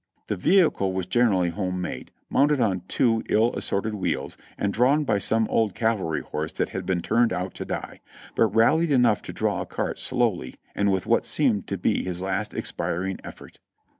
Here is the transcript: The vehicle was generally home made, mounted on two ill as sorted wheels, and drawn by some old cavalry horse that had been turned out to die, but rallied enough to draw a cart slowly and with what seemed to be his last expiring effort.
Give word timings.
The 0.29 0.35
vehicle 0.35 0.93
was 0.93 1.05
generally 1.05 1.49
home 1.49 1.79
made, 1.79 2.11
mounted 2.27 2.59
on 2.59 2.81
two 2.87 3.21
ill 3.29 3.53
as 3.55 3.65
sorted 3.65 3.93
wheels, 3.93 4.35
and 4.57 4.73
drawn 4.73 5.03
by 5.03 5.19
some 5.19 5.47
old 5.47 5.75
cavalry 5.75 6.21
horse 6.21 6.51
that 6.53 6.69
had 6.69 6.87
been 6.87 7.03
turned 7.03 7.31
out 7.31 7.53
to 7.53 7.65
die, 7.65 8.01
but 8.35 8.47
rallied 8.47 8.89
enough 8.89 9.21
to 9.21 9.31
draw 9.31 9.61
a 9.61 9.67
cart 9.67 9.99
slowly 9.99 10.55
and 10.73 10.91
with 10.91 11.05
what 11.05 11.27
seemed 11.27 11.67
to 11.67 11.77
be 11.77 12.03
his 12.03 12.19
last 12.19 12.55
expiring 12.55 13.19
effort. 13.23 13.59